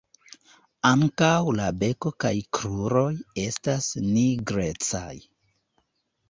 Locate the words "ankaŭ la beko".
0.91-2.11